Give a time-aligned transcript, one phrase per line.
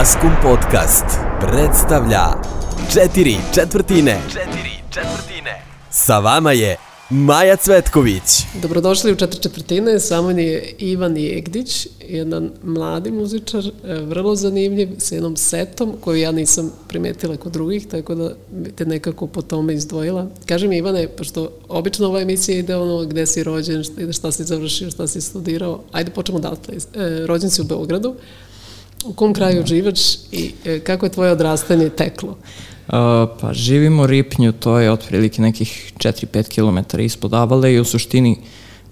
[0.00, 1.04] Maskum Podcast
[1.40, 2.24] predstavlja
[2.92, 4.20] Četiri četvrtine.
[4.28, 5.62] Četiri četvrtine.
[5.90, 6.76] Sa vama je
[7.10, 8.22] Maja Cvetković.
[8.62, 14.88] Dobrodošli u četiri četvrtine, sa mnom je Ivan Jegdić, jedan mladi muzičar, e, vrlo zanimljiv,
[14.98, 18.34] s jednom setom koju ja nisam primetila kod drugih, tako da
[18.76, 20.26] te nekako po tome izdvojila.
[20.46, 24.44] Kaži mi Ivane, pošto obično ova emisija ide ono gde si rođen, šta, šta si
[24.44, 26.74] završio, šta si studirao, ajde počnemo odatle.
[26.74, 28.14] E, rođen si u Beogradu,
[29.04, 32.30] u kom kraju živaš i e, kako je tvoje odrastanje teklo?
[32.30, 32.94] Uh,
[33.40, 38.38] pa živimo u Ripnju, to je otprilike nekih 4-5 km ispod Avale i u suštini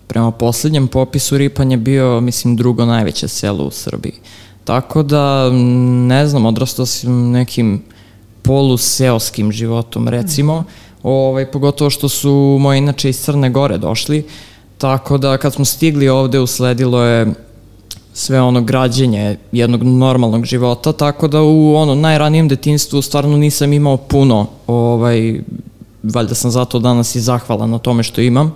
[0.06, 4.14] prema poslednjem popisu Ripanj je bio, mislim, drugo najveće selo u Srbiji.
[4.64, 5.50] Tako da,
[6.06, 7.82] ne znam, odrastao sam nekim
[8.42, 10.64] poluseoskim životom, recimo,
[11.02, 14.24] ovaj, pogotovo što su moji inače iz Crne Gore došli,
[14.78, 17.34] tako da kad smo stigli ovde usledilo je
[18.18, 23.96] sve ono građenje jednog normalnog života, tako da u ono najranijem detinstvu stvarno nisam imao
[23.96, 25.41] puno, ovaj,
[26.02, 28.55] valjda sam zato danas i zahvalan na tome što imam.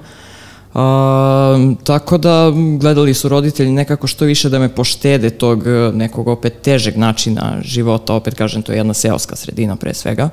[0.74, 6.62] A, tako da gledali su roditelji nekako što više da me poštede tog nekog opet
[6.62, 10.28] težeg načina života, opet kažem to je jedna seoska sredina pre svega.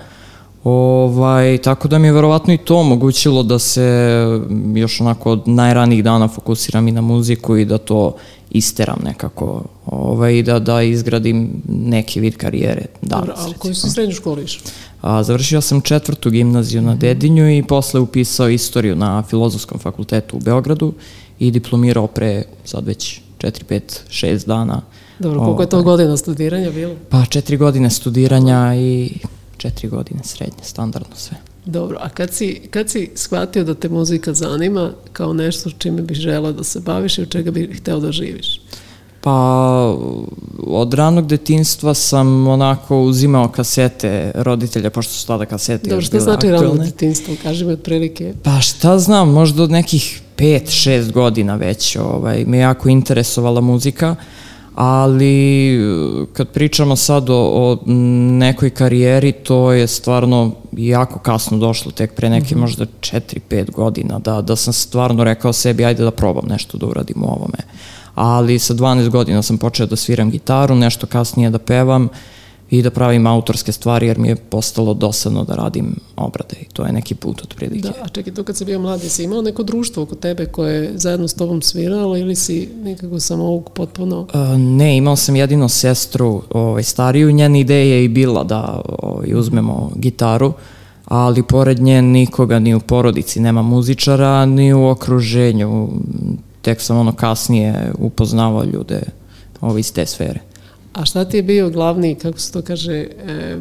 [0.63, 4.17] Ovaj, tako da mi je verovatno i to omogućilo da se
[4.75, 8.15] još onako od najranijih dana fokusiram i na muziku i da to
[8.51, 13.27] isteram nekako ovaj, i da, da izgradim neki vid karijere danas.
[13.27, 14.61] Dobro, a koju si srednju školu išao?
[15.01, 20.39] A, završio sam četvrtu gimnaziju na Dedinju i posle upisao istoriju na Filozofskom fakultetu u
[20.39, 20.93] Beogradu
[21.39, 24.81] i diplomirao pre sad već 4, 5, 6 dana.
[25.19, 25.85] Dobro, koliko je to ovaj.
[25.85, 26.95] godina studiranja bilo?
[27.09, 29.11] Pa četiri godine studiranja i
[29.59, 31.37] četiri godine srednje, standardno sve.
[31.65, 36.13] Dobro, a kad si, kad si shvatio da te muzika zanima kao nešto čime bi
[36.13, 38.61] želao da se baviš i od čega bi hteo da živiš?
[39.21, 39.97] Pa,
[40.67, 46.47] od ranog detinstva sam onako uzimao kasete roditelja, pošto su tada kasete Dobro, šta znači
[46.47, 46.67] aktualne.
[46.67, 47.35] rano detinstvo?
[47.43, 48.33] Kaži mi otprilike.
[48.43, 54.11] Pa šta znam, možda od nekih 5-6 godina već ovaj, me jako interesovala muzika.
[54.11, 54.38] Uh,
[54.79, 55.79] ali
[56.33, 57.77] kad pričamo sad o, o
[58.39, 62.61] nekoj karijeri, to je stvarno jako kasno došlo, tek pre neke mm -hmm.
[62.61, 67.23] možda 4-5 godina, da, da sam stvarno rekao sebi, ajde da probam nešto da uradim
[67.23, 67.57] u ovome.
[68.15, 72.09] Ali sa 12 godina sam počeo da sviram gitaru, nešto kasnije da pevam, uh,
[72.69, 76.85] i da pravim autorske stvari jer mi je postalo dosadno da radim obrade i to
[76.85, 77.87] je neki put od prilike.
[77.87, 80.75] Da, a čekaj, to kad si bio mladi, si imao neko društvo oko tebe koje
[80.75, 84.19] je zajedno s tobom sviralo ili si nekako samo ovog potpuno?
[84.19, 89.33] Uh, ne, imao sam jedino sestru ovaj, stariju, njena ideja je i bila da ovaj,
[89.33, 90.53] uzmemo gitaru,
[91.05, 95.89] ali pored nje nikoga ni u porodici nema muzičara, ni u okruženju.
[96.61, 99.01] Tek sam ono kasnije upoznavao ljude
[99.61, 100.48] ovaj, iz te sfere.
[100.99, 102.93] A šta ti je bio glavni, kako se to kaže,
[103.27, 103.57] e,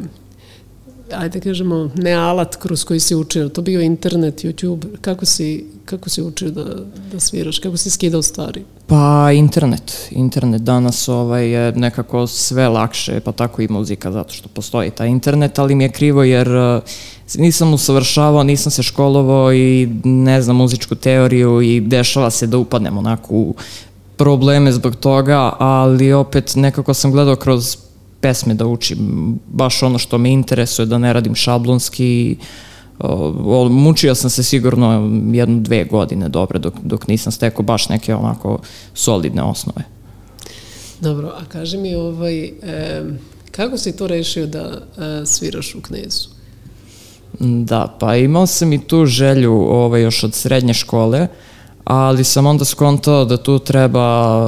[1.13, 6.09] ajde kažemo, ne alat kroz koji si učio, to bio internet, YouTube, kako si, kako
[6.09, 6.63] si učio da,
[7.11, 8.63] da sviraš, kako si skidao stvari?
[8.87, 14.49] Pa internet, internet danas ovaj, je nekako sve lakše, pa tako i muzika, zato što
[14.49, 16.81] postoji taj internet, ali mi je krivo jer e,
[17.35, 22.97] nisam usavršavao, nisam se školovao i ne znam muzičku teoriju i dešava se da upadnem
[22.97, 23.55] onako u
[24.19, 27.77] probleme zbog toga, ali opet nekako sam gledao kroz
[28.19, 28.99] pesme da učim
[29.47, 32.37] baš ono što me interesuje, da ne radim šablonski.
[33.69, 38.59] Mučio sam se sigurno jednu, dve godine dobre dok, dok nisam stekao baš neke onako
[38.93, 39.83] solidne osnove.
[41.01, 42.51] Dobro, a kaži mi ovaj, e,
[43.51, 46.29] kako si to rešio da e, sviraš u knezu?
[47.39, 51.27] Da, pa imao sam i tu želju ovaj, još od srednje škole,
[51.83, 54.39] ali sam onda skontao da tu treba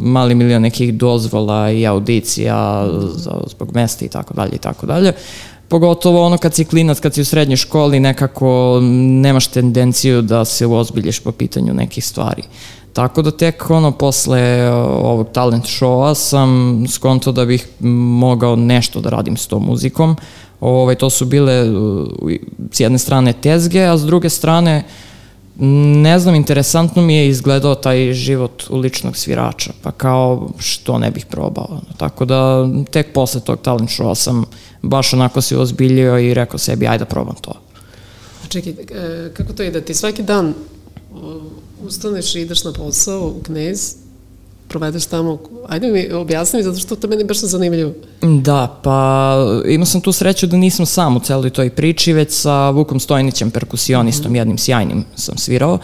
[0.00, 2.86] mali milion nekih dozvola i audicija
[3.46, 5.12] zbog mesta i tako dalje i tako dalje.
[5.68, 8.80] Pogotovo ono kad si klinac, kad si u srednjoj školi, nekako
[9.22, 12.42] nemaš tendenciju da se uozbiljiš po pitanju nekih stvari.
[12.92, 14.70] Tako da tek ono posle
[15.02, 17.68] ovog talent showa sam skonto da bih
[18.20, 20.16] mogao nešto da radim s tom muzikom.
[20.60, 21.64] Ovaj, to su bile
[22.72, 25.07] s jedne strane tezge, a s druge strane uh,
[25.60, 31.26] ne znam, interesantno mi je izgledao taj život uličnog svirača, pa kao što ne bih
[31.26, 31.80] probao.
[31.96, 34.44] Tako da tek posle tog talent showa sam
[34.82, 37.52] baš onako se ozbiljio i rekao sebi ajde da probam to.
[38.48, 39.80] Čekaj, e, kako to ide?
[39.80, 40.54] Ti svaki dan
[41.84, 43.94] ustaneš i ideš na posao u Knez,
[44.68, 45.38] provedeš tamo,
[45.68, 47.92] ajde mi objasni mi, zato što to meni baš zanimljivo.
[48.22, 49.36] Da, pa
[49.68, 53.50] imao sam tu sreću da nisam sam u celoj toj priči, već sa Vukom Stojnićem,
[53.50, 54.38] perkusionistom, mm -hmm.
[54.38, 55.78] jednim sjajnim sam svirao,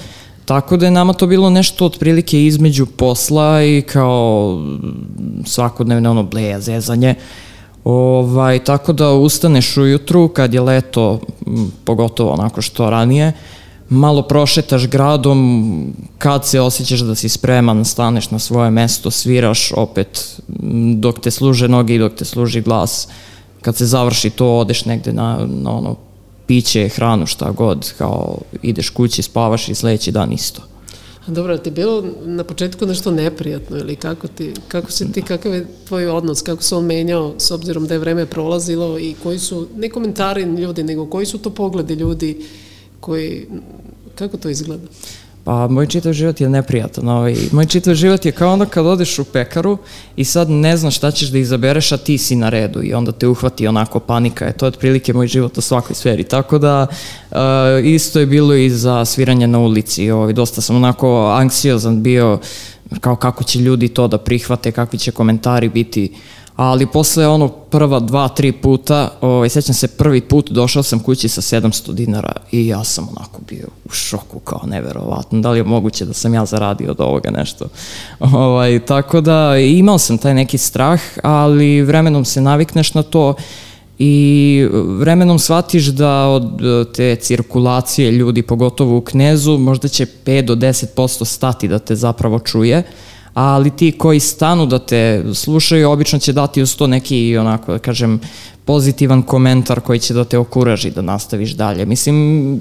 [0.44, 4.60] Tako da je nama to bilo nešto otprilike između posla i kao
[5.44, 7.14] svakodnevno ono bleja, zezanje.
[7.84, 11.20] Ovaj, tako da ustaneš ujutru kad je leto,
[11.84, 13.32] pogotovo onako što ranije,
[13.88, 20.40] malo prošetaš gradom, kad se osjećaš da si spreman, staneš na svoje mesto, sviraš opet
[20.96, 23.08] dok te služe noge i dok te služi glas.
[23.60, 25.96] Kad se završi to, odeš negde na, na ono
[26.46, 30.62] piće, hranu, šta god, kao ideš kući, spavaš i sledeći dan isto.
[31.26, 35.54] Dobro, ti je bilo na početku nešto neprijatno ili kako ti, kako si ti, kakav
[35.54, 39.38] je tvoj odnos, kako se on menjao s obzirom da je vreme prolazilo i koji
[39.38, 42.46] su, ne komentari ljudi, nego koji su to pogledi ljudi
[43.04, 43.46] koji,
[44.14, 44.86] kako to izgleda?
[45.44, 47.08] Pa moj čitav život je neprijatan.
[47.08, 47.36] Ovaj.
[47.52, 49.78] Moj čitav život je kao onda kad odeš u pekaru
[50.16, 53.12] i sad ne znaš šta ćeš da izabereš, a ti si na redu i onda
[53.12, 54.46] te uhvati onako panika.
[54.46, 56.24] E, to je otprilike moj život u svakoj sferi.
[56.24, 56.86] Tako da
[57.30, 57.38] uh,
[57.84, 60.10] isto je bilo i za sviranje na ulici.
[60.10, 60.32] Ovaj.
[60.32, 62.38] Dosta sam onako anksiozan bio
[63.00, 66.12] kao kako će ljudi to da prihvate, kakvi će komentari biti
[66.56, 71.28] ali posle ono prva dva, tri puta, ovaj, sećam se prvi put došao sam kući
[71.28, 75.64] sa 700 dinara i ja sam onako bio u šoku kao neverovatno, da li je
[75.64, 77.66] moguće da sam ja zaradio od ovoga nešto.
[78.20, 83.34] Ovaj, tako da imao sam taj neki strah, ali vremenom se navikneš na to
[83.98, 84.66] i
[84.98, 86.60] vremenom shvatiš da od
[86.94, 92.38] te cirkulacije ljudi, pogotovo u Knezu, možda će 5 do 10% stati da te zapravo
[92.38, 92.82] čuje,
[93.34, 97.78] ali ti koji stanu da te slušaju, obično će dati uz to neki, onako, da
[97.78, 98.20] kažem,
[98.64, 101.86] pozitivan komentar koji će da te okuraži da nastaviš dalje.
[101.86, 102.60] Mislim,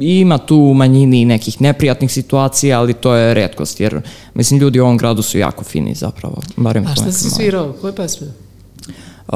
[0.00, 4.00] ima tu u manjini nekih neprijatnih situacija, ali to je redkost, jer,
[4.34, 6.36] mislim, ljudi u ovom gradu su jako fini zapravo.
[6.56, 7.72] Barem A šta si svirao?
[7.80, 8.26] Koje pesme?
[9.26, 9.32] Uh,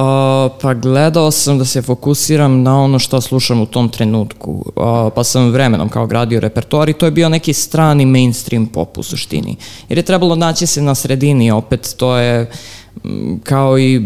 [0.61, 5.25] pa gledao sam da se fokusiram na ono što slušam u tom trenutku, uh, pa
[5.25, 9.57] sam vremenom kao gradio repertoar i to je bio neki strani mainstream pop u suštini.
[9.89, 12.51] Jer je trebalo naći se na sredini, opet to je
[13.05, 14.03] m, kao i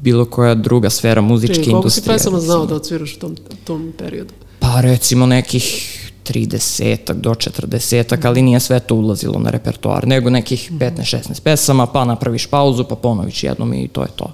[0.00, 1.72] bilo koja druga sfera muzičke industrije.
[1.72, 4.34] Koliko si pesama znao da odsviraš u tom, tom periodu?
[4.60, 5.92] Pa recimo nekih
[6.24, 12.04] 30 do 40 ali nije sve to ulazilo na repertoar, nego nekih 15-16 pesama, pa
[12.04, 14.32] napraviš pauzu, pa ponoviš jednom i to je to.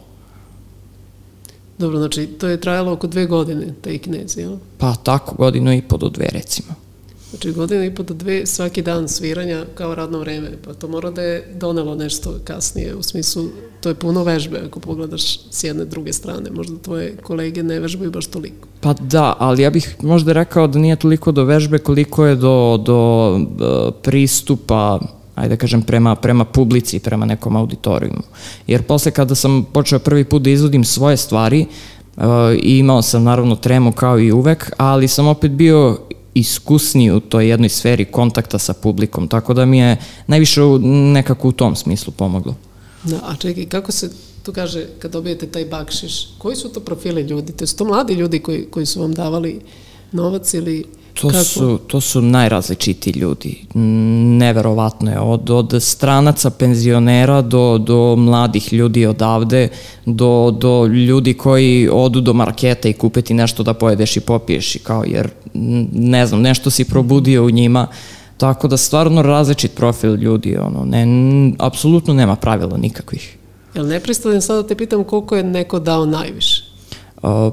[1.78, 4.56] Dobro, znači to je trajalo oko dve godine, taj knez, jel?
[4.78, 6.74] Pa tako, godinu i po do dve recimo.
[7.30, 11.10] Znači godinu i po do dve svaki dan sviranja kao radno vreme, pa to mora
[11.10, 13.44] da je donelo nešto kasnije, u smislu
[13.80, 18.10] to je puno vežbe ako pogledaš s jedne druge strane, možda tvoje kolege ne vežbaju
[18.10, 18.68] baš toliko.
[18.80, 22.82] Pa da, ali ja bih možda rekao da nije toliko do vežbe koliko je do,
[22.86, 25.00] do uh, pristupa
[25.34, 28.22] ajde da kažem, prema, prema publici, prema nekom auditorijumu.
[28.66, 31.66] Jer posle kada sam počeo prvi put da izvodim svoje stvari,
[32.16, 32.22] uh,
[32.62, 35.98] imao sam naravno tremu kao i uvek, ali sam opet bio
[36.34, 39.96] iskusniji u toj jednoj sferi kontakta sa publikom, tako da mi je
[40.26, 40.60] najviše
[41.12, 42.54] nekako u tom smislu pomoglo.
[43.04, 44.10] Da, a čekaj, kako se
[44.42, 46.28] to kaže kad dobijete taj bakšiš?
[46.38, 47.52] Koji su to profile ljudi?
[47.52, 49.60] To su to mladi ljudi koji, koji su vam davali
[50.12, 51.44] novac ili To Kako?
[51.44, 53.64] su, to su najrazličiti ljudi.
[54.38, 55.20] Neverovatno je.
[55.20, 59.68] Od, od stranaca, penzionera do, do mladih ljudi odavde,
[60.06, 64.76] do, do ljudi koji odu do marketa i kupe ti nešto da pojedeš i popiješ
[64.76, 65.30] i kao, jer
[65.92, 67.86] ne znam, nešto si probudio u njima.
[68.36, 71.06] Tako da stvarno različit profil ljudi, ono, ne,
[71.58, 73.36] apsolutno nema pravila nikakvih.
[73.74, 76.71] Jel ne pristavljam sada da te pitam koliko je neko dao najviše?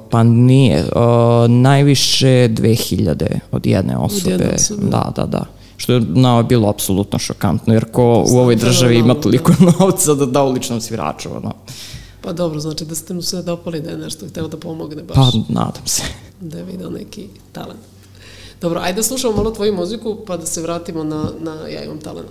[0.10, 0.84] Pa nije.
[0.84, 0.92] Uh,
[1.50, 4.36] najviše 2000 od jedne osobe.
[4.36, 4.86] Od jedne osobe.
[4.86, 5.46] Da, da, da.
[5.78, 10.26] Što je nama bilo apsolutno šokantno, jer ko u ovoj državi ima toliko novca da
[10.26, 11.54] da uličnom sviraču, ono.
[12.22, 15.16] Pa dobro, znači da ste mu sve dopali da je nešto hteo da pomogne baš.
[15.16, 16.04] Pa, nadam se.
[16.42, 17.80] Da je vidio neki talent.
[18.62, 22.00] Dobro, ajde da slušamo malo tvoju muziku, pa da se vratimo na, na Ja imam
[22.00, 22.30] talent.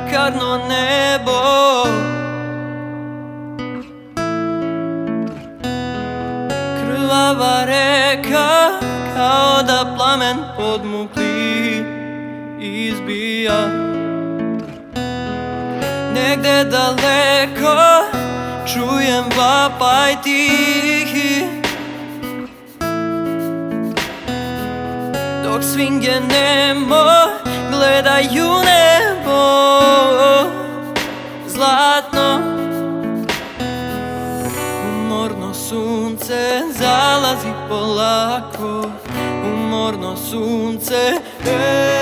[0.00, 1.40] Lakarno nebo.
[6.80, 8.80] Krvava reka
[9.14, 11.84] Kao da plamen podmukli
[12.60, 13.68] Izbija.
[16.14, 17.76] Negde daleko
[18.66, 21.44] Čujem vapaj tihi.
[25.44, 27.49] Dok svinge nemo
[27.80, 29.40] gledaju nebo
[31.46, 32.40] Zlatno.
[34.88, 38.84] Umorno sunce zalazi polako
[39.44, 41.99] Umorno sunce e,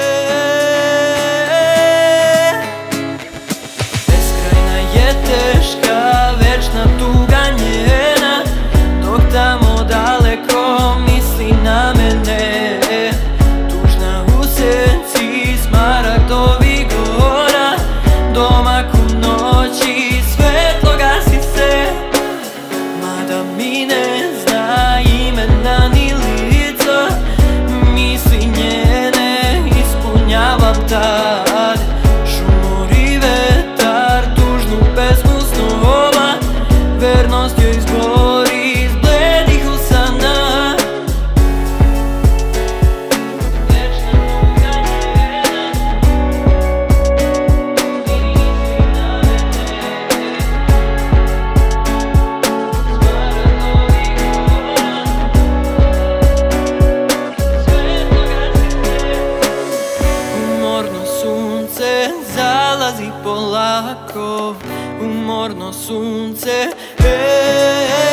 [62.34, 64.56] Zalazi polako, Polakov,
[65.00, 68.07] umorno sunce hey.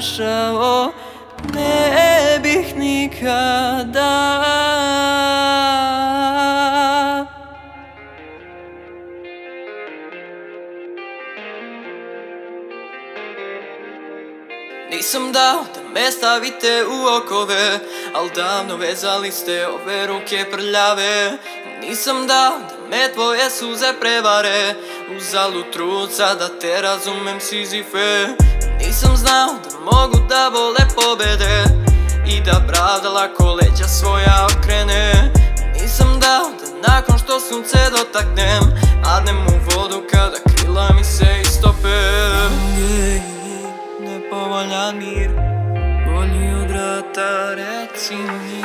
[0.00, 0.92] Našao
[1.54, 4.10] ne bih nikada.
[14.90, 17.78] Nisam dao da me stavite u okove
[18.14, 21.32] Al davno vezali ste ove ruke prljave.
[21.80, 24.74] Nisam dao da me tvoje suze prevare
[25.16, 28.49] Uzalu truca da te razumem Sizife
[28.90, 31.64] Nisam znao da mogu da vole pobede
[32.26, 35.32] I da pravda lako leđa svoja okrene.
[35.80, 38.62] Nisam dao da nakon što sunce dotaknem
[39.04, 42.00] Padnem u vodu kada krila mi se istope.
[44.00, 45.30] Nepovoljan mir
[46.06, 48.62] Bolji od rata reci mi.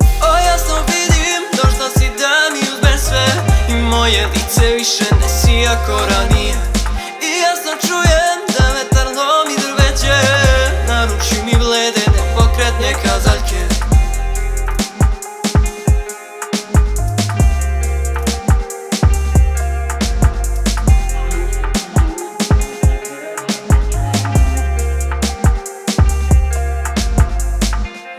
[0.00, 3.26] O jasno vidim došla si da mi uzmeš sve
[3.68, 6.73] I moje lice više ne si ako ranije
[7.44, 10.18] jasno čujem da vetar lomi drveće
[10.88, 13.60] Naruči mi blede nepokretne kazaljke.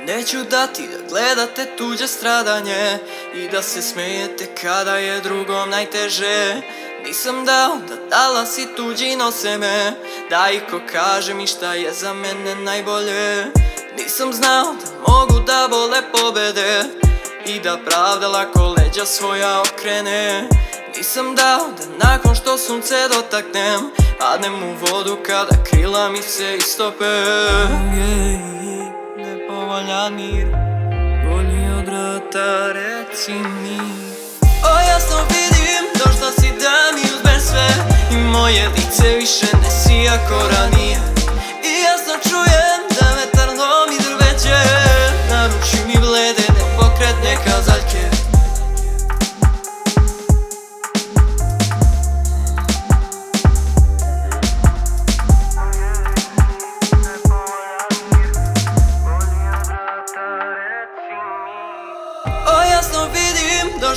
[0.07, 2.99] Neću dati da gledate tuđe stradanje
[3.35, 6.61] I da se smijete kada je drugom najteže
[7.05, 9.93] Nisam dao da talasi tuđi nose me
[10.29, 13.45] Da iko kaže mi šta je za mene najbolje.
[13.97, 16.83] Nisam znao da mogu da vole pobede
[17.45, 20.49] I da pravda lako leđa svoja okrene.
[20.97, 27.23] Nisam dao da nakon što sunce dotaknem Padnem u vodu kada krila mi se istope.
[29.17, 30.47] Nepovoljan mir
[31.25, 33.79] Bolji od rata reci mi.
[34.63, 35.17] O jasno
[36.05, 37.67] vidim došla si da mi uzmeš sve
[38.11, 40.97] I moje lice više ne si ako ranije.
[41.63, 42.94] I jasno čujem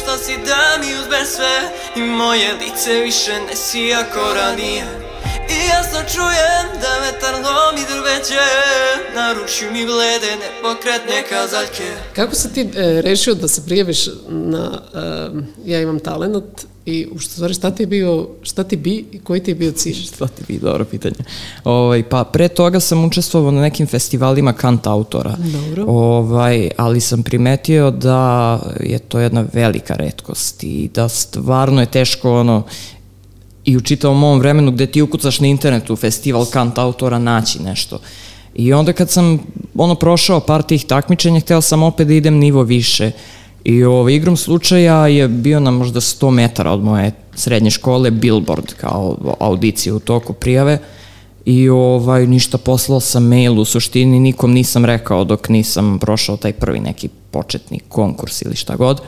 [0.09, 4.85] došla si da mi uzmeš sve I moje lice više ne si ako ranije.
[5.51, 8.41] I jasno čujem da vetar lomi drveće
[9.15, 11.85] Naruči mi blede nepokretne kazaljke.
[12.17, 15.01] Kako si ti e, rešio da se prijaviš na e,
[15.65, 19.41] Ja imam talent i u stvari šta ti je bio, šta ti bi i koji
[19.41, 19.95] ti je bio cilj?
[19.95, 21.15] Šta ti bi, dobro pitanje.
[21.65, 25.37] Ovaj, pa pre toga sam učestvovao na nekim festivalima kant autora.
[25.39, 25.85] Dobro.
[25.87, 32.41] Ovaj, ali sam primetio da je to jedna velika redkost i da stvarno je teško
[32.41, 32.63] ono
[33.65, 38.01] i u čitavom ovom vremenu gde ti ukucaš na internetu festival kant autora naći nešto.
[38.55, 39.39] I onda kad sam
[39.75, 43.11] ono prošao par tih takmičenja, hteo sam opet da idem nivo više.
[43.65, 48.75] I ovaj, igrom slučaja je bio na možda 100 metara od moje srednje škole billboard
[48.75, 50.79] kao audicija u toku prijave
[51.45, 56.53] i ovaj, ništa poslao sam mail u suštini, nikom nisam rekao dok nisam prošao taj
[56.53, 59.01] prvi neki početni konkurs ili šta god.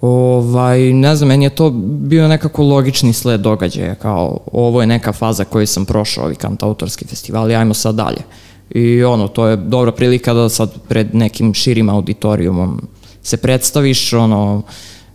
[0.00, 5.12] Ovaj, ne znam, meni je to bio nekako logični sled događaja, kao ovo je neka
[5.12, 8.22] faza koju sam prošao, ovi kantautorski festivali, ajmo sad dalje.
[8.70, 12.82] I ono, to je dobra prilika da sad pred nekim širim auditorijumom
[13.22, 14.62] se predstaviš, ono,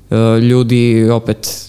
[0.10, 1.68] e, ljudi opet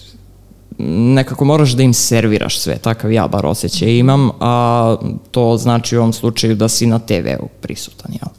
[0.77, 4.95] nekako moraš da im serviraš sve, takav ja bar osjećaj imam, a
[5.31, 8.29] to znači u ovom slučaju da si na TV-u prisutan, jel?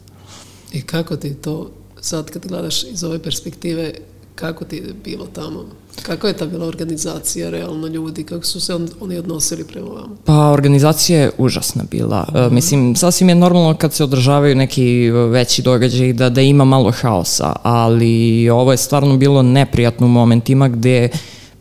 [0.71, 3.93] I kako ti to sad kad gledaš iz ove perspektive,
[4.41, 5.65] Kako ti je bilo tamo?
[6.03, 10.15] Kako je ta bila organizacija, realno ljudi, kako su se on, oni odnosili prema vama?
[10.25, 12.25] Pa, organizacija je užasna bila.
[12.27, 12.51] Uh -huh.
[12.51, 17.53] Mislim, sasvim je normalno kad se održavaju neki veći događaj da, da ima malo haosa,
[17.63, 21.09] ali ovo je stvarno bilo neprijatno u momentima gde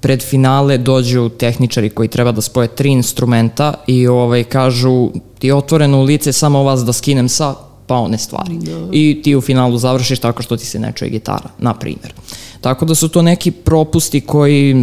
[0.00, 6.00] pred finale dođu tehničari koji treba da spoje tri instrumenta i ovaj, kažu ti otvoreno
[6.00, 7.54] u lice samo vas da skinem sa
[7.90, 8.58] pa one stvari.
[8.58, 8.88] Da.
[8.92, 12.12] I ti u finalu završiš tako što ti se ne čuje gitara, na primjer.
[12.60, 14.74] Tako da su to neki propusti koji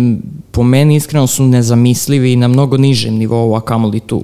[0.52, 4.24] po meni iskreno su nezamislivi i na mnogo nižem nivou, a kamoli tu.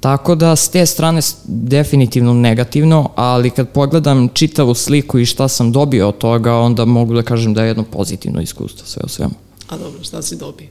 [0.00, 5.72] Tako da s te strane definitivno negativno, ali kad pogledam čitavu sliku i šta sam
[5.72, 9.34] dobio od toga, onda mogu da kažem da je jedno pozitivno iskustvo sve o svemu.
[9.68, 10.68] A dobro, šta si dobio?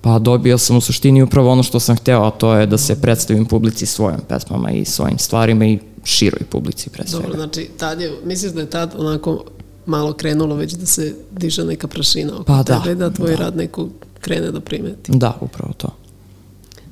[0.00, 3.00] Pa dobio sam u suštini upravo ono što sam hteo, a to je da se
[3.00, 7.22] predstavim publici svojim pesmama i svojim stvarima i široj publici pre svega.
[7.22, 9.44] Dobro, znači tad je, misliš da je tad onako
[9.86, 13.30] malo krenulo već da se diže neka prašina oko pa, da, tebe, da, da tvoj
[13.30, 13.36] da.
[13.36, 13.88] rad neko
[14.20, 15.12] krene da primeti.
[15.12, 15.96] Da, upravo to.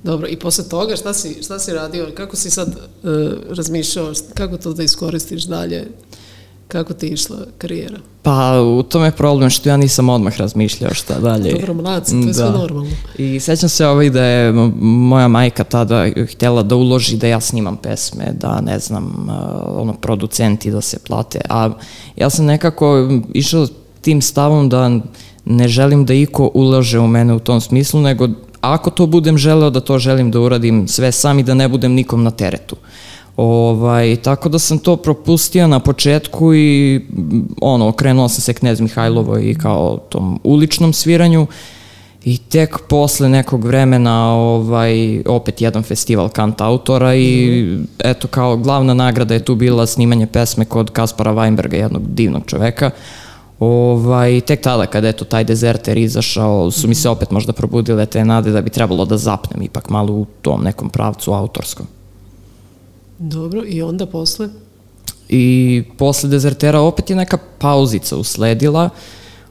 [0.03, 3.11] Dobro, i posle toga šta si, šta si radio, kako si sad uh,
[3.49, 5.88] razmišljao, kako to da iskoristiš dalje
[6.69, 7.99] Kako ti išla karijera?
[8.23, 11.53] Pa, u tome je problem što ja nisam odmah razmišljao šta dalje.
[11.53, 12.35] Dobro, mlad to je da.
[12.35, 12.91] sve normalno.
[13.19, 17.77] I sećam se ovaj da je moja majka tada htjela da uloži da ja snimam
[17.77, 19.28] pesme, da ne znam,
[19.67, 21.41] ono, producenti da se plate.
[21.49, 21.71] A
[22.17, 23.67] ja sam nekako išao
[24.00, 24.91] tim stavom da
[25.45, 28.28] ne želim da iko ulaže u mene u tom smislu, nego
[28.61, 31.93] ako to budem želeo da to želim da uradim sve sam i da ne budem
[31.93, 32.76] nikom na teretu.
[32.76, 32.89] Uh,
[33.39, 37.01] Ovaj, tako da sam to propustio na početku i
[37.61, 41.47] ono, okrenuo sam se Knez Mihajlovo i kao tom uličnom sviranju
[42.25, 47.67] i tek posle nekog vremena ovaj, opet jedan festival kant autora i
[48.05, 52.91] eto kao glavna nagrada je tu bila snimanje pesme kod Kaspara Weinberga, jednog divnog čoveka.
[53.61, 58.07] Ovaj, tek tada kada je to taj dezerter izašao, su mi se opet možda probudile
[58.07, 61.87] te nade da bi trebalo da zapnem ipak malo u tom nekom pravcu autorskom.
[63.19, 64.49] Dobro, i onda posle?
[65.28, 68.91] I posle dezertera opet je neka pauzica usledila,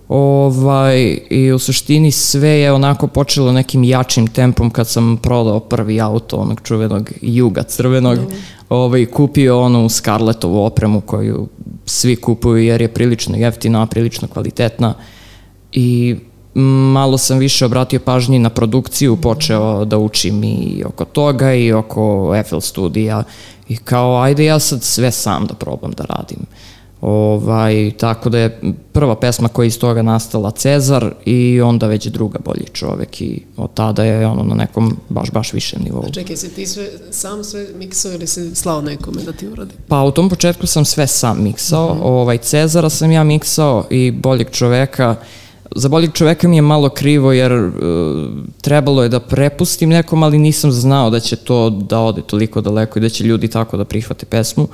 [0.10, 6.02] Ovaj, I u suštini sve je onako počelo nekim jačim tempom kad sam prodao prvi
[6.02, 8.18] auto onog čuvenog juga crvenog.
[8.18, 8.34] Mm.
[8.70, 11.48] Ovaj, kupio onu Scarletovu opremu koju
[11.86, 14.94] svi kupuju jer je prilično jeftina, prilično kvalitetna.
[15.72, 16.16] I
[16.94, 22.34] malo sam više obratio pažnji na produkciju, počeo da učim i oko toga i oko
[22.50, 23.24] FL studija
[23.70, 26.40] I kao, ajde ja sad sve sam da probam da radim.
[27.02, 32.06] Ovaj, tako da je prva pesma koja je iz toga nastala Cezar i onda već
[32.06, 36.06] druga bolji čovek i od tada je ono na nekom baš, baš višem nivou.
[36.06, 39.74] A čekaj, si ti sve, sam sve miksao ili si slao nekome da ti uradi?
[39.88, 42.04] Pa u tom početku sam sve sam miksao, uh mhm.
[42.04, 42.08] -huh.
[42.08, 45.28] ovaj, Cezara sam ja miksao i boljeg čoveka uh,
[45.76, 47.72] za boljeg čoveka mi je malo krivo jer uh,
[48.62, 53.00] trebalo je da prepustim nekom, ali nisam znao da će to da ode toliko daleko
[53.00, 54.68] i da će ljudi tako da prihvate pesmu.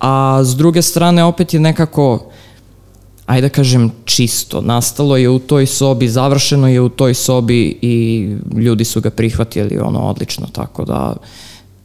[0.00, 2.30] A s druge strane opet je nekako
[3.26, 4.60] ajde da kažem čisto.
[4.60, 9.78] Nastalo je u toj sobi, završeno je u toj sobi i ljudi su ga prihvatili
[9.78, 11.26] ono odlično, tako da uh,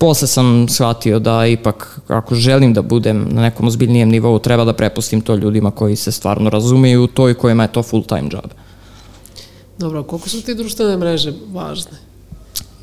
[0.03, 4.73] posle sam shvatio da ipak ako želim da budem na nekom ozbiljnijem nivou treba da
[4.73, 8.29] prepustim to ljudima koji se stvarno razumeju u to i kojima je to full time
[8.31, 8.51] job.
[9.77, 11.91] Dobro, koliko su ti društvene mreže važne?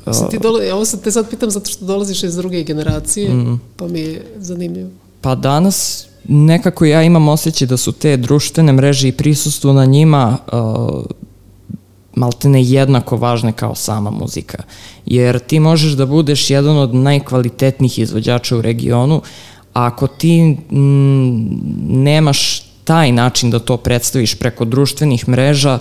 [0.05, 3.59] Mislim, ti dole, ovo sad te sad pitam zato što dolaziš iz druge generacije, mm.
[3.77, 4.89] pa mi je zanimljivo.
[5.21, 10.37] Pa danas nekako ja imam osjećaj da su te društvene mreže i prisustvo na njima
[10.51, 11.05] uh,
[12.15, 14.63] maltene jednako važne kao sama muzika.
[15.05, 19.21] Jer ti možeš da budeš jedan od najkvalitetnijih izvođača u regionu,
[19.73, 21.49] a ako ti m,
[21.87, 25.79] nemaš taj način da to predstaviš preko društvenih mreža,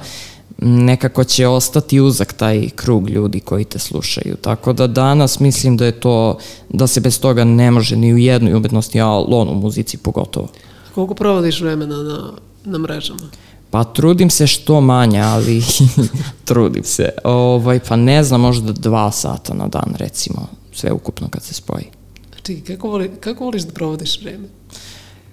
[0.58, 4.36] nekako će ostati uzak taj krug ljudi koji te slušaju.
[4.36, 6.38] Tako da danas mislim da je to,
[6.68, 10.48] da se bez toga ne može ni u jednoj umetnosti, a on u muzici pogotovo.
[10.94, 12.32] Koliko provodiš vremena na,
[12.64, 13.30] na mrežama?
[13.70, 15.62] Pa trudim se što manje, ali
[16.44, 17.08] trudim se.
[17.24, 21.84] Ovaj, pa ne znam, možda dva sata na dan, recimo, sve ukupno kad se spoji.
[22.42, 24.48] Čekaj, kako, voli, kako voliš da provodiš vreme?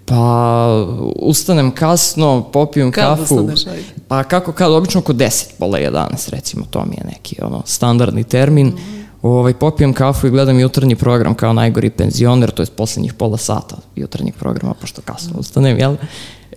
[0.06, 3.36] Pa, ustanem kasno, popijem kad kafu.
[3.36, 3.84] Ustaneš, ajde?
[4.08, 8.24] Pa kako kad, obično oko 10, pola 11, recimo, to mi je neki ono, standardni
[8.24, 8.68] termin.
[8.68, 9.04] Mm -hmm.
[9.22, 13.78] ovaj, popijem kafu i gledam jutarnji program kao najgori penzioner, to je poslednjih pola sata
[13.96, 15.96] jutarnjeg programa, pošto kasno ustanem, jel?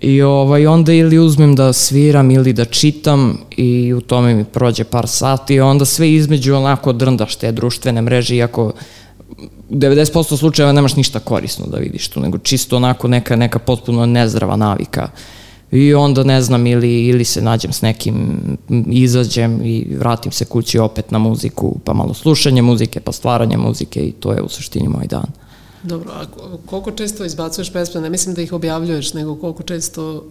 [0.01, 4.85] I ovaj, onda ili uzmem da sviram ili da čitam i u tome mi prođe
[4.85, 8.73] par sati onda sve između onako drndaš te društvene mreže, iako u
[9.71, 14.57] 90% slučajeva nemaš ništa korisno da vidiš tu, nego čisto onako neka, neka potpuno nezdrava
[14.57, 15.09] navika
[15.73, 18.41] I onda ne znam ili, ili se nađem s nekim,
[18.91, 24.01] izađem i vratim se kući opet na muziku, pa malo slušanje muzike, pa stvaranje muzike
[24.01, 25.27] i to je u suštini moj dan.
[25.83, 26.25] Dobro, a
[26.67, 28.01] koliko često izbacuješ pesme?
[28.01, 30.23] Ne mislim da ih objavljuješ, nego koliko često uh,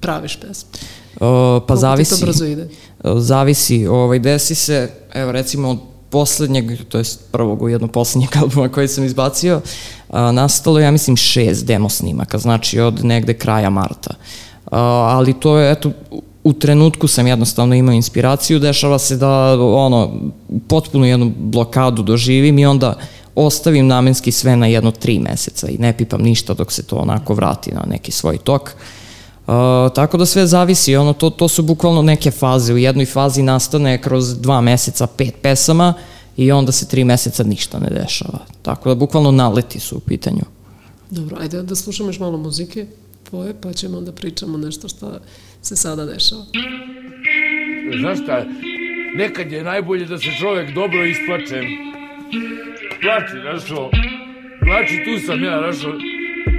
[0.00, 0.68] praviš pesme?
[0.72, 2.20] Uh, pa koliko zavisi.
[2.20, 2.68] to brzo ide?
[3.04, 3.86] Uh, zavisi.
[3.86, 5.78] Ovaj, desi se, evo recimo od
[6.10, 9.60] poslednjeg, to je prvog u jednog poslednjeg albuma koji sam izbacio,
[10.08, 14.14] a, nastalo ja mislim šest demo snimaka, znači od negde kraja marta.
[14.66, 14.80] A,
[15.16, 15.90] ali to je, eto,
[16.44, 20.10] u trenutku sam jednostavno imao inspiraciju, dešava se da ono,
[20.68, 22.96] potpuno jednu blokadu doživim i onda
[23.46, 27.34] ostavim namenski sve na jedno tri meseca i ne pipam ništa dok se to onako
[27.34, 28.70] vrati na neki svoj tok.
[29.46, 29.54] Uh,
[29.94, 32.74] tako da sve zavisi, ono, to, to su bukvalno neke faze.
[32.74, 35.94] U jednoj fazi nastane kroz dva meseca pet pesama
[36.36, 38.38] i onda se tri meseca ništa ne dešava.
[38.62, 40.42] Tako da bukvalno naleti su u pitanju.
[41.10, 42.86] Dobro, ajde da slušamo još malo muzike
[43.30, 45.18] tvoje, pa ćemo onda pričamo nešto što
[45.62, 46.44] se sada dešava.
[48.00, 48.44] Znaš šta,
[49.16, 51.62] nekad je najbolje da se čovek dobro isplače.
[53.00, 53.90] Plači, našo.
[54.64, 55.92] Plači, tu sam ja, našo.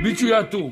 [0.03, 0.71] Biću ja tu.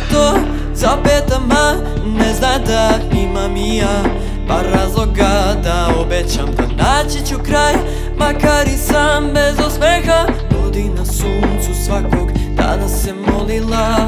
[0.00, 0.34] лето
[0.74, 4.10] за петама не зна да имам и ја.
[4.48, 7.76] Па разлога да обечам да најчи ќу крај
[8.18, 10.26] Макар и сам без осмеха.
[10.50, 13.99] Година сунцу сваког дана се молила.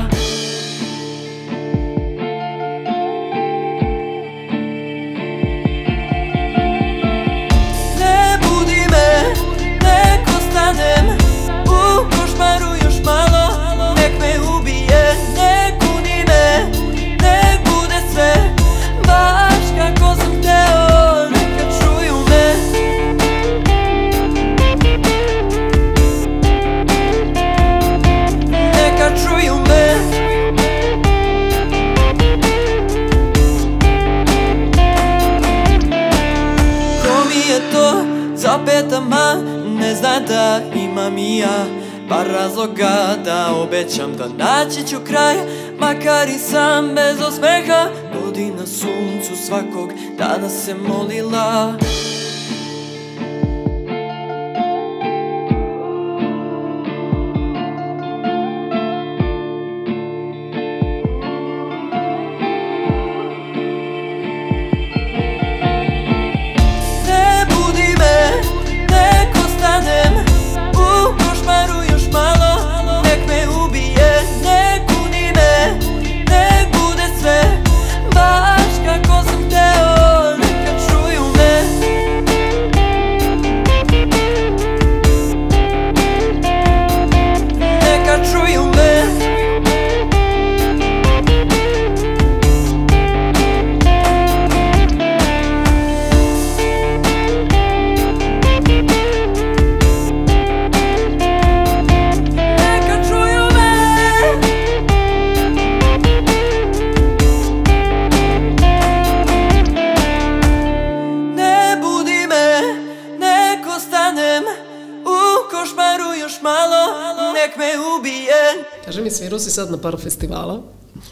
[119.82, 120.60] Par festivala.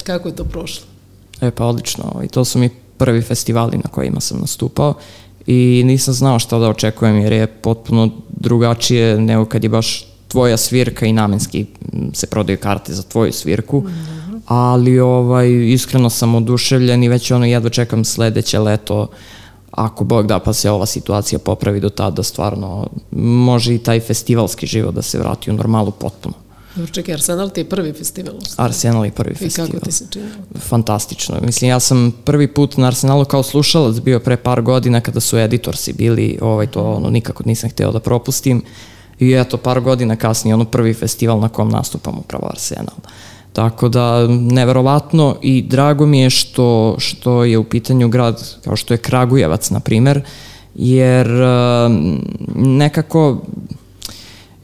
[0.04, 0.86] Kako je to prošlo?
[1.40, 4.94] E pa odlično, i to su mi prvi festivali na kojima sam nastupao
[5.46, 10.56] i nisam znao šta da očekujem jer je potpuno drugačije nego kad je baš tvoja
[10.56, 11.66] svirka i namenski
[12.12, 13.84] se prodaju karte za tvoju svirku.
[14.46, 19.06] Ali ovaj, iskreno sam oduševljen i već ono jedva čekam sledeće leto
[19.70, 24.66] ako Bog da pa se ova situacija popravi do tada stvarno može i taj festivalski
[24.66, 26.34] život da se vrati u normalu potpuno.
[26.92, 28.34] Čekaj, Arsenal ti je prvi festival.
[28.56, 29.70] Arsenal je prvi I festival.
[29.70, 30.30] kako ti se činilo?
[30.58, 31.36] fantastično.
[31.42, 35.38] Mislim, ja sam prvi put na Arsenalu kao slušalac bio pre par godina kada su
[35.38, 38.62] editorsi bili, ovaj, to ono, nikako nisam hteo da propustim.
[39.18, 42.96] I eto, par godina kasnije, ono prvi festival na kom nastupam upravo Arsenal.
[43.52, 48.94] Tako da, neverovatno i drago mi je što, što je u pitanju grad kao što
[48.94, 50.22] je Kragujevac, na primer,
[50.74, 51.28] jer
[52.54, 53.38] nekako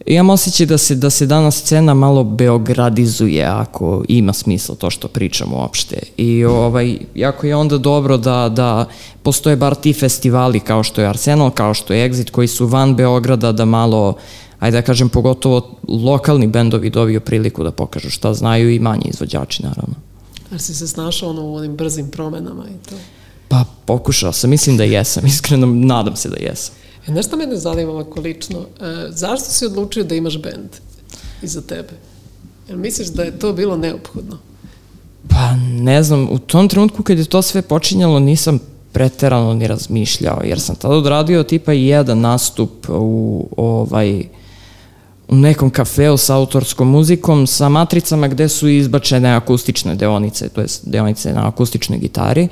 [0.07, 5.09] Imam osjećaj da se, da se danas scena malo beogradizuje, ako ima smisla to što
[5.09, 5.99] pričam uopšte.
[6.17, 8.89] I ovaj, jako je onda dobro da, da
[9.23, 12.97] postoje bar ti festivali kao što je Arsenal, kao što je Exit, koji su van
[12.97, 14.17] Beograda da malo,
[14.59, 19.63] ajde da kažem, pogotovo lokalni bendovi dobiju priliku da pokažu šta znaju i manji izvođači,
[19.63, 19.95] naravno.
[20.51, 22.97] Jer si se snašao ono u onim brzim promenama i to.
[23.49, 26.75] Pa pokušao sam, mislim da jesam, iskreno nadam se da jesam.
[27.09, 28.59] E, nešto mene zanima ovako lično.
[28.59, 30.71] E, zašto si odlučio da imaš bend
[31.43, 31.93] iza tebe?
[32.69, 34.39] Jer misliš da je to bilo neophodno?
[35.29, 38.59] Pa ne znam, u tom trenutku kad je to sve počinjalo nisam
[38.93, 44.25] preterano ni razmišljao, jer sam tada odradio tipa jedan nastup u ovaj
[45.29, 50.89] u nekom kafeu sa autorskom muzikom sa matricama gde su izbačene akustične deonice, to jest
[50.89, 52.49] deonice na akustičnoj gitari,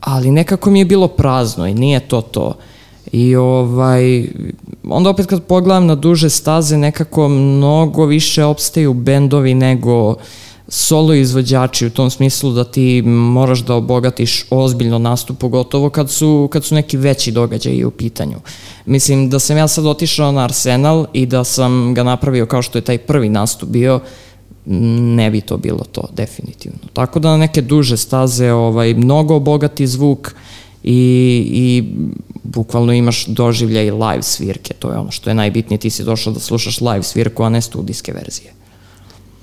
[0.00, 2.56] ali nekako mi je bilo prazno i nije to to.
[3.12, 4.28] I ovaj,
[4.88, 10.14] onda opet kad pogledam na duže staze, nekako mnogo više opstaju bendovi nego
[10.68, 16.48] solo izvođači u tom smislu da ti moraš da obogatiš ozbiljno nastup, pogotovo kad su,
[16.52, 18.36] kad su neki veći događaji u pitanju.
[18.86, 22.78] Mislim da sam ja sad otišao na Arsenal i da sam ga napravio kao što
[22.78, 24.00] je taj prvi nastup bio,
[24.66, 26.78] ne bi to bilo to, definitivno.
[26.92, 30.34] Tako da na neke duže staze, ovaj, mnogo bogati zvuk
[30.84, 31.84] i, i
[32.42, 36.40] bukvalno imaš doživljaj live svirke, to je ono što je najbitnije, ti si došao da
[36.40, 38.52] slušaš live svirku, a ne studijske verzije.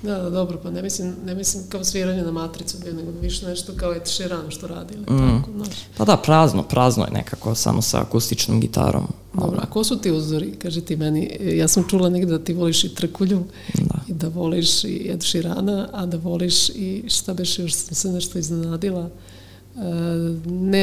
[0.04, 3.74] Da, da, dobro, pa ne mislim, ne mislim kao sviranje na matricu, nego više nešto
[3.76, 5.40] kao Ed Sheeran što radi ili mm.
[5.42, 5.76] tako, znaš.
[5.98, 9.08] Pa da, prazno, prazno je nekako, samo sa akustičnom gitarom.
[9.34, 10.52] Dobro, a ko su ti uzori?
[10.52, 14.00] Kaži ti meni, ja sam čula negde da ti voliš i Trkulju Da.
[14.08, 18.12] i da voliš i Ed Sheerana, a da voliš i šta beš još sam se
[18.12, 19.10] nešto iznenadila, ne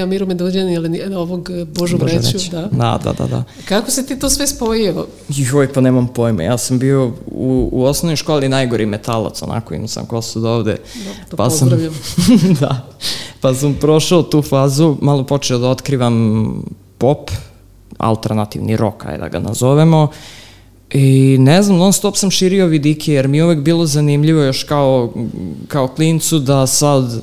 [0.06, 2.38] Miru Medođani, ali ni- ovog e, Božu Vreću.
[2.50, 2.68] Da.
[2.72, 3.44] da, da, da, da.
[3.64, 5.06] Kako se ti to sve spojio?
[5.28, 6.42] Joj, pa nemam pojma.
[6.42, 10.76] Ja sam bio u, u osnovnoj školi najgori metalac, onako imao sam kosu do ovde.
[11.30, 11.70] to pa sam,
[12.60, 12.86] da.
[13.40, 16.46] Pa sam prošao tu fazu, malo počeo da otkrivam
[16.98, 17.30] pop,
[17.98, 20.08] alternativni rock, ajde da ga nazovemo.
[20.90, 24.62] I ne znam, non stop sam širio vidike, jer mi je uvek bilo zanimljivo još
[24.62, 25.12] kao,
[25.68, 27.20] kao klincu da sad, uh,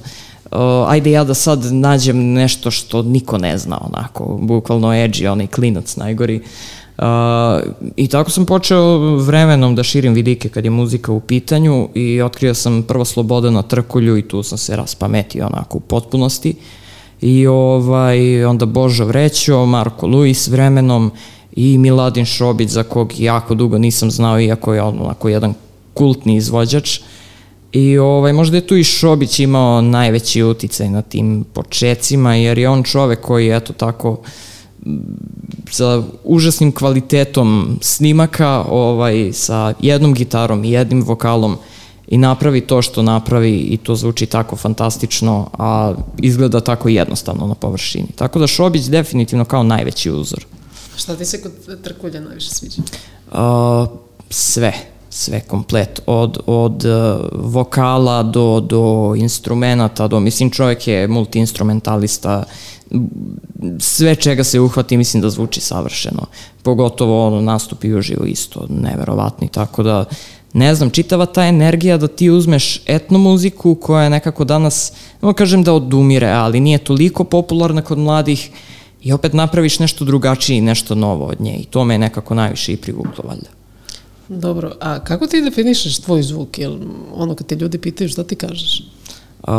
[0.88, 5.96] ajde ja da sad nađem nešto što niko ne zna, onako, bukvalno edgy, onaj klinac
[5.96, 6.42] najgori.
[6.98, 7.06] Uh,
[7.98, 12.54] I tako sam počeo vremenom da širim vidike kad je muzika u pitanju i otkrio
[12.54, 16.56] sam prvo Sloboda na Trkulju i tu sam se raspametio onako u potpunosti.
[17.22, 21.12] I ovaj, onda Božo Vrećo, Marko Luis vremenom
[21.56, 25.54] i Miladin Šobić za kog jako dugo nisam znao iako je on onako jedan
[25.94, 27.00] kultni izvođač.
[27.74, 32.70] I ovaj, možda je tu i Šobić imao najveći uticaj na tim počecima jer je
[32.70, 34.22] on čovek koji eto tako
[35.72, 41.58] sa užasnim kvalitetom snimaka, ovaj, sa jednom gitarom i jednim vokalom
[42.08, 47.56] i napravi to što napravi i to zvuči tako fantastično, a izgleda tako jednostavno na
[47.56, 48.08] površini.
[48.16, 50.46] Tako da Šobić definitivno kao najveći uzor.
[50.98, 52.82] Šta ti se kod Trkulja najviše sviđa?
[53.32, 53.88] Uh,
[54.30, 54.74] sve,
[55.14, 62.44] sve komplet, od, od uh, vokala do, do instrumenta, do, mislim čovjek je multiinstrumentalista,
[63.80, 66.26] sve čega se uhvati mislim da zvuči savršeno,
[66.64, 70.06] pogotovo ono nastupi uživo isto, neverovatni, tako da
[70.54, 75.34] ne znam, čitava ta energija da ti uzmeš etno muziku koja je nekako danas, ne
[75.34, 78.50] kažem da odumire, ali nije toliko popularna kod mladih
[79.02, 82.34] i opet napraviš nešto drugačije i nešto novo od nje i to me je nekako
[82.34, 83.63] najviše i privuklo valjda.
[84.40, 86.60] Dobro, a kako ti definišeš tvoj zvuk?
[86.60, 86.76] Jel
[87.16, 88.84] ono kad te ljudi pitaju šta ti kažeš?
[89.44, 89.50] Uh,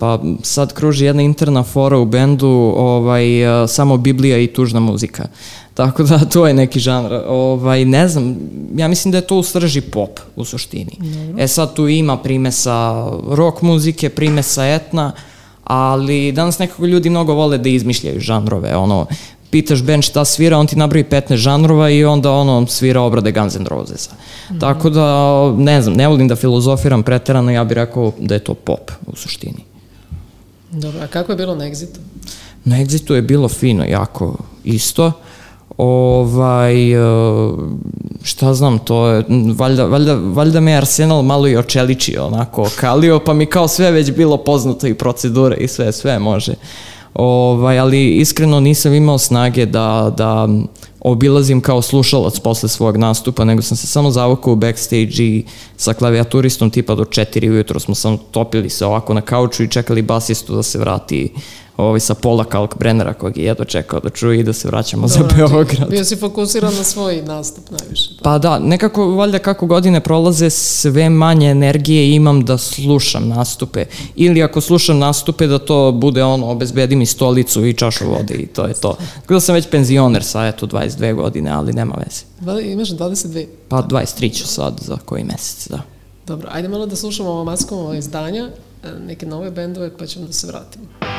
[0.00, 5.28] pa sad kruži jedna interna fora u bendu, ovaj, uh, samo Biblija i tužna muzika.
[5.74, 7.12] Tako da to je neki žanr.
[7.28, 8.36] Ovaj, ne znam,
[8.76, 10.92] ja mislim da je to u srži pop u suštini.
[10.98, 11.42] Dobro.
[11.42, 15.12] E sad tu ima primesa rock muzike, primesa etna,
[15.64, 19.06] ali danas nekako ljudi mnogo vole da izmišljaju žanrove, ono,
[19.50, 23.56] pitaš band šta svira, on ti nabravi 15 žanrova i onda ono svira obrade Guns
[23.56, 24.10] N' Rosesa.
[24.12, 24.60] Mm -hmm.
[24.60, 28.54] Tako da, ne znam, ne volim da filozofiram preterano, ja bih rekao da je to
[28.54, 29.64] pop u suštini.
[30.70, 31.98] Dobro, a kako je bilo na Exitu?
[32.64, 35.12] Na Exitu je bilo fino, jako isto.
[35.78, 36.98] Ovaj, e,
[38.22, 39.24] šta znam, to je,
[39.56, 44.12] valjda, valjda, valjda me Arsenal malo i očeličio, onako, kalio, pa mi kao sve već
[44.12, 46.54] bilo poznato i procedure i sve, sve može.
[47.18, 50.48] Ovaj, ali iskreno nisam imao snage da, da
[51.00, 55.44] obilazim kao slušalac posle svog nastupa, nego sam se samo zavukao u backstage i
[55.76, 60.02] sa klavijaturistom tipa do 4 ujutro smo sam topili se ovako na kauču i čekali
[60.02, 61.32] basistu da se vrati
[61.76, 65.20] ovaj, sa pola Kalkbrennera kojeg je jedva čekao da čuje i da se vraćamo za
[65.36, 65.90] Beograd.
[65.90, 68.10] Bio si fokusiran na svoj nastup najviše.
[68.22, 73.84] Pa da, nekako valjda kako godine prolaze sve manje energije imam da slušam nastupe.
[74.16, 78.46] Ili ako slušam nastupe da to bude ono, obezbedi mi stolicu i čašu vode i
[78.46, 78.96] to je to.
[79.20, 82.22] Tako da sam već penzioner sa eto 22 godine, ali nema veze.
[82.40, 83.46] Da, imaš 22?
[83.68, 85.80] Pa 23 ću sad za koji mesec, da.
[86.26, 88.48] Dobro, ajde malo da slušamo ovo maskom izdanja,
[89.06, 91.15] neke nove bendove pa ćemo da se vratimo.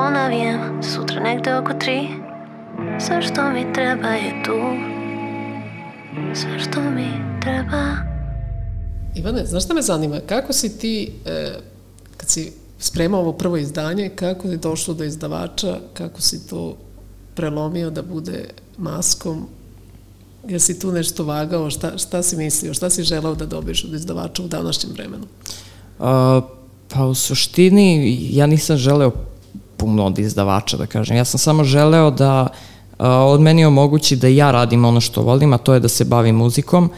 [0.00, 2.08] Ukazuju svetlo fon navijem Sutra negde oko tri.
[3.06, 4.52] Sve što mi treba je tu?
[6.34, 7.96] Sve što mi treba?
[9.16, 10.20] Ivane, znaš šta me zanima?
[10.26, 11.52] Kako si ti, e,
[12.16, 16.76] kad si spremao ovo prvo izdanje, kako je došlo do izdavača, kako si to
[17.34, 18.48] prelomio da bude
[18.78, 19.48] maskom,
[20.48, 24.42] Jesi tu nešto vagao, šta, šta si mislio, šta si želao da dobiješ od izdavača
[24.42, 25.26] u današnjem vremenu?
[25.98, 26.40] A,
[26.88, 29.29] pa u suštini ja nisam želeo
[29.82, 31.16] od izdavača da kažem.
[31.16, 32.48] Ja sam samo želeo da
[33.02, 36.36] od meni omogući da ja radim ono što volim, a to je da se bavim
[36.36, 36.90] muzikom,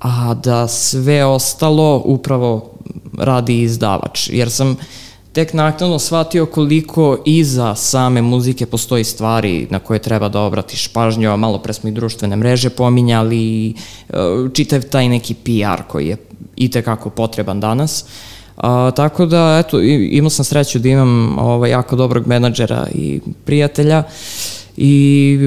[0.00, 2.70] a da sve ostalo upravo
[3.18, 4.28] radi izdavač.
[4.32, 4.76] Jer sam
[5.32, 11.30] tek naknadno shvatio koliko iza same muzike postoji stvari na koje treba da obratiš pažnju,
[11.30, 13.74] a malo pre smo i društvene mreže pominjali, e,
[14.54, 16.16] čitav taj neki PR koji je
[16.56, 18.04] i tekako potreban danas.
[18.62, 19.80] A, tako da, eto,
[20.10, 24.02] imao sam sreću da imam ovaj, jako dobrog menadžera i prijatelja
[24.76, 25.38] i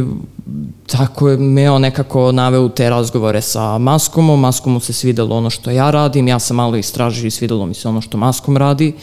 [0.87, 5.71] tako je me on nekako naveo te razgovore sa Maskomom, Maskomu se svidelo ono što
[5.71, 8.93] ja radim, ja sam malo istražio i svidelo mi se ono što Maskom radi,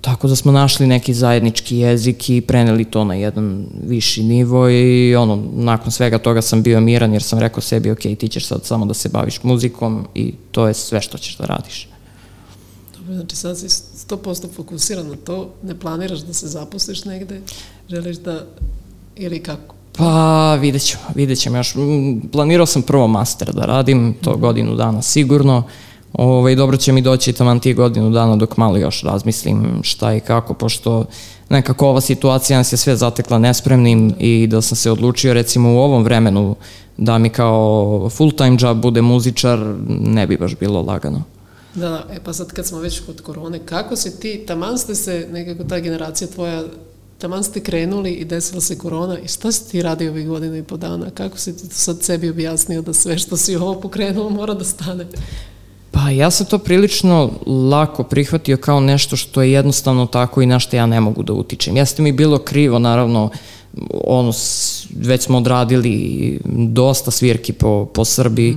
[0.00, 5.16] tako da smo našli neki zajednički jezik i preneli to na jedan viši nivo i
[5.16, 8.64] ono, nakon svega toga sam bio miran jer sam rekao sebi, ok, ti ćeš sad
[8.64, 11.91] samo da se baviš muzikom i to je sve što ćeš da radiš.
[13.14, 17.40] Znači sad si 100% fokusiran na to, ne planiraš da se zaposliš negde,
[17.88, 18.46] želiš da,
[19.16, 19.74] ili kako?
[19.98, 21.74] Pa, vidjet ćemo, vidjet ćemo još.
[21.74, 25.62] Mm, Planirao sam prvo master da radim, to godinu dana sigurno.
[26.12, 30.20] Ovaj, dobro će mi doći taman ti godinu dana dok malo još razmislim šta i
[30.20, 31.04] kako, pošto
[31.48, 35.78] nekako ova situacija nas je sve zatekla nespremnim i da sam se odlučio recimo u
[35.78, 36.56] ovom vremenu
[36.96, 39.58] da mi kao full time job bude muzičar,
[39.88, 41.22] ne bi baš bilo lagano.
[41.74, 44.94] Da, da, e pa sad kad smo već kod korone, kako si ti, taman ste
[44.94, 46.64] se, nekako ta generacija tvoja,
[47.18, 50.62] taman ste krenuli i desila se korona i šta si ti radio ovih godina i
[50.62, 51.10] po dana?
[51.10, 55.06] Kako si ti sad sebi objasnio da sve što si ovo pokrenuo mora da stane?
[55.90, 60.58] Pa ja sam to prilično lako prihvatio kao nešto što je jednostavno tako i na
[60.58, 61.76] što ja ne mogu da utičem.
[61.76, 63.30] Jeste mi bilo krivo, naravno,
[64.04, 64.32] ono,
[64.96, 68.56] već smo odradili dosta svirki po, po Srbiji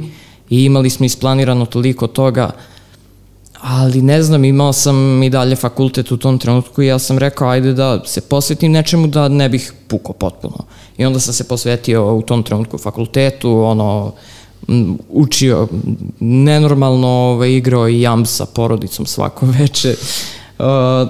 [0.49, 2.51] i imali smo isplanirano toliko toga,
[3.67, 7.49] ali ne znam, imao sam i dalje fakultet u tom trenutku i ja sam rekao
[7.49, 10.57] ajde da se posvetim nečemu da ne bih pukao potpuno.
[10.97, 14.11] I onda sam se posvetio u tom trenutku fakultetu, ono,
[15.09, 15.67] učio
[16.19, 19.95] nenormalno ovaj, igrao i jam sa porodicom svako veče.
[20.59, 20.65] Uh,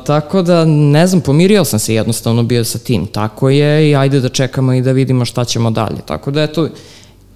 [0.06, 3.08] tako da, ne znam, pomirio sam se jednostavno bio sa tim.
[3.08, 6.02] Tako je i ajde da čekamo i da vidimo šta ćemo dalje.
[6.06, 6.70] Tako da, eto,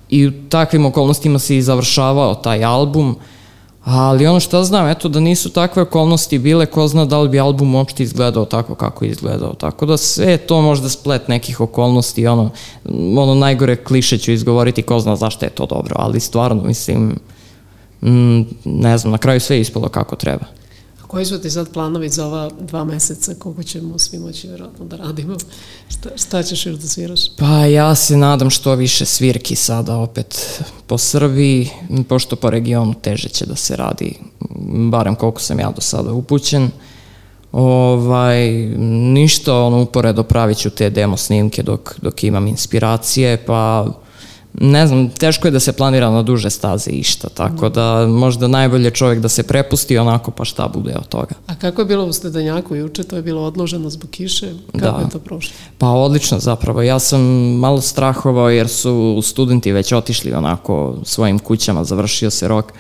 [0.10, 3.16] i u takvim okolnostima se i završavao taj album,
[3.92, 7.40] Ali ono što znam, eto da nisu takve okolnosti bile, ko zna da li bi
[7.40, 9.54] album uopšte izgledao tako kako je izgledao.
[9.54, 12.50] Tako da sve to možda splet nekih okolnosti, ono,
[13.18, 17.16] ono najgore kliše ću izgovoriti, ko zna zašto je to dobro, ali stvarno mislim,
[18.02, 20.46] mm, ne znam, na kraju sve je ispalo kako treba.
[21.10, 24.96] Koji su ti sad planovi za ova dva meseca, koliko ćemo svi moći vjerojatno da
[24.96, 25.36] radimo?
[25.90, 27.20] Šta, šta ćeš još da sviraš?
[27.36, 31.70] Pa ja se nadam što više svirki sada opet po Srbiji,
[32.10, 34.16] pošto po regionu teže će da se radi,
[34.90, 36.70] barem koliko sam ja do sada upućen.
[37.52, 38.50] Ovaj,
[39.14, 43.88] ništa, ono, uporedo pravit ću te demo snimke dok, dok imam inspiracije, pa
[44.54, 48.92] ne znam, teško je da se planira na duže staze išta, tako da možda najbolje
[48.92, 51.36] čovjek da se prepusti onako pa šta bude od toga.
[51.48, 53.04] A kako je bilo u Stedanjaku juče?
[53.04, 54.54] To je bilo odloženo zbog kiše.
[54.72, 55.02] Kako Da.
[55.04, 55.54] je to prošlo?
[55.78, 57.22] Pa odlično zapravo, ja sam
[57.60, 62.74] malo strahovao jer su studenti već otišli onako svojim kućama, završio se rok,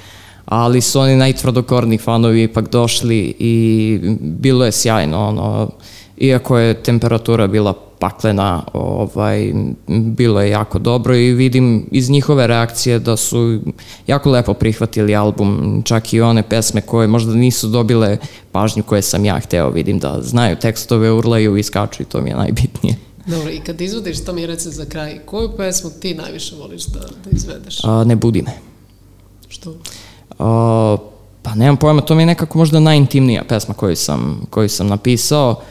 [0.45, 5.69] ali su oni najtvrdokorni fanovi ipak došli i bilo je sjajno, ono,
[6.17, 9.53] iako je temperatura bila paklena, ovaj,
[9.87, 13.59] bilo je jako dobro i vidim iz njihove reakcije da su
[14.07, 18.17] jako lepo prihvatili album, čak i one pesme koje možda nisu dobile
[18.51, 22.29] pažnju koje sam ja hteo, vidim da znaju tekstove, urlaju i skaču i to mi
[22.29, 22.95] je najbitnije.
[23.25, 26.99] Dobro, i kad izvodiš, to mi reci za kraj, koju pesmu ti najviše voliš da,
[26.99, 27.79] da izvedeš?
[27.83, 28.51] A, ne budi me.
[29.47, 29.75] Što?
[30.39, 30.97] A,
[31.41, 35.61] pa nemam pojma, to mi je nekako možda najintimnija pesma koju sam, koju sam napisao.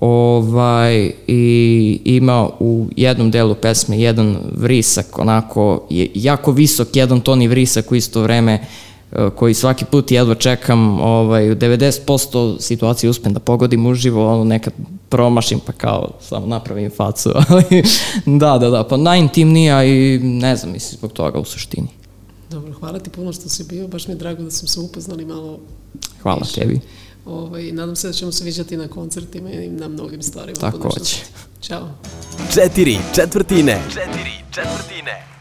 [0.00, 7.48] Ovaj, I ima u jednom delu pesme jedan vrisak, onako je jako visok jedan toni
[7.48, 13.32] vrisak u isto vreme e, koji svaki put jedva čekam, ovaj, u 90% situacije uspem
[13.32, 14.72] da pogodim uživo, ono nekad
[15.08, 17.82] promašim pa kao samo napravim facu, ali
[18.26, 21.88] da, da, da, pa najintimnija i ne znam, mislim zbog toga u suštini.
[22.50, 25.24] Dobro, hvala ti puno što si bio, baš mi je drago da smo se upoznali
[25.24, 25.58] malo
[26.22, 26.60] Hvala više.
[26.60, 26.80] tebi.
[27.26, 30.60] Ovaj, nadam se da ćemo se viđati na koncertima i na mnogim stvarima.
[30.60, 31.14] Tako budućnosti.
[31.60, 31.68] će.
[31.68, 31.88] Ćao.
[32.54, 33.82] Četiri četvrtine.
[33.88, 35.35] Četiri četvrtine.